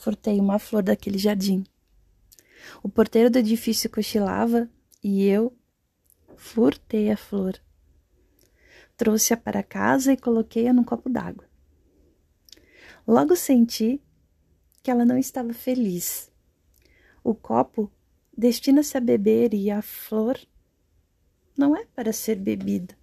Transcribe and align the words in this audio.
furtei 0.00 0.40
uma 0.40 0.58
flor 0.58 0.82
daquele 0.82 1.18
jardim. 1.18 1.64
O 2.82 2.88
porteiro 2.88 3.30
do 3.30 3.38
edifício 3.38 3.90
cochilava 3.90 4.68
e 5.02 5.26
eu 5.26 5.54
furtei 6.36 7.10
a 7.10 7.16
flor. 7.16 7.60
Trouxe-a 8.96 9.36
para 9.36 9.62
casa 9.62 10.12
e 10.12 10.16
coloquei-a 10.16 10.72
num 10.72 10.84
copo 10.84 11.08
d'água. 11.08 11.48
Logo 13.06 13.36
senti 13.36 14.00
que 14.82 14.90
ela 14.90 15.04
não 15.04 15.18
estava 15.18 15.52
feliz. 15.52 16.30
O 17.22 17.34
copo 17.34 17.90
destina-se 18.36 18.96
a 18.96 19.00
beber 19.00 19.52
e 19.52 19.70
a 19.70 19.82
flor 19.82 20.38
não 21.56 21.76
é 21.76 21.84
para 21.84 22.12
ser 22.12 22.36
bebida. 22.36 22.96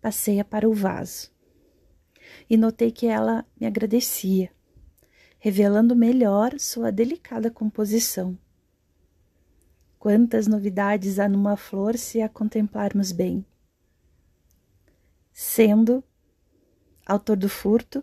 Passei-a 0.00 0.44
para 0.44 0.68
o 0.68 0.74
vaso 0.74 1.32
e 2.48 2.56
notei 2.56 2.90
que 2.90 3.06
ela 3.06 3.46
me 3.58 3.66
agradecia, 3.66 4.50
revelando 5.44 5.94
melhor 5.94 6.58
sua 6.58 6.90
delicada 6.90 7.50
composição. 7.50 8.38
Quantas 9.98 10.46
novidades 10.46 11.18
há 11.18 11.28
numa 11.28 11.54
flor 11.54 11.98
se 11.98 12.22
a 12.22 12.30
contemplarmos 12.30 13.12
bem. 13.12 13.44
Sendo 15.34 16.02
autor 17.04 17.36
do 17.36 17.46
furto, 17.46 18.02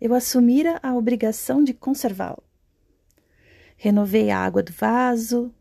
eu 0.00 0.12
assumira 0.12 0.80
a 0.82 0.96
obrigação 0.96 1.62
de 1.62 1.72
conservá-lo. 1.72 2.42
Renovei 3.76 4.28
a 4.28 4.40
água 4.40 4.60
do 4.60 4.72
vaso, 4.72 5.54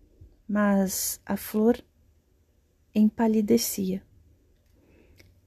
mas 0.48 1.22
a 1.24 1.38
flor 1.38 1.80
empalidecia. 2.96 4.02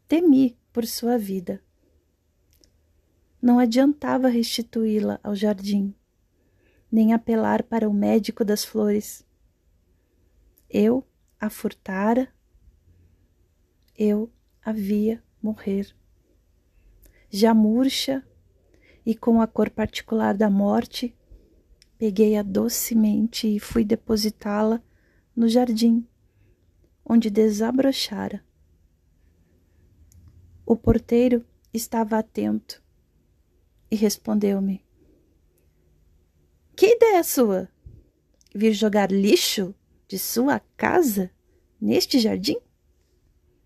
Temi 0.06 0.56
por 0.72 0.86
sua 0.86 1.18
vida. 1.18 1.60
Não 3.42 3.58
adiantava 3.58 4.28
restituí-la 4.28 5.18
ao 5.22 5.34
jardim, 5.34 5.94
nem 6.92 7.14
apelar 7.14 7.62
para 7.62 7.88
o 7.88 7.92
médico 7.92 8.44
das 8.44 8.62
flores. 8.62 9.24
Eu 10.68 11.06
a 11.40 11.48
furtara, 11.48 12.28
eu 13.96 14.30
a 14.62 14.72
via 14.72 15.24
morrer. 15.42 15.96
Já 17.30 17.54
murcha 17.54 18.22
e 19.06 19.14
com 19.14 19.40
a 19.40 19.46
cor 19.46 19.70
particular 19.70 20.36
da 20.36 20.50
morte, 20.50 21.16
peguei-a 21.96 22.42
docemente 22.42 23.48
e 23.48 23.58
fui 23.58 23.86
depositá-la 23.86 24.82
no 25.34 25.48
jardim, 25.48 26.06
onde 27.02 27.30
desabrochara. 27.30 28.44
O 30.66 30.76
porteiro 30.76 31.42
estava 31.72 32.18
atento 32.18 32.82
e 33.90 33.96
respondeu-me: 33.96 34.84
Que 36.76 36.94
ideia 36.94 37.22
sua? 37.22 37.68
Vir 38.54 38.72
jogar 38.72 39.10
lixo 39.10 39.74
de 40.08 40.18
sua 40.18 40.60
casa 40.76 41.30
neste 41.80 42.18
jardim? 42.18 42.58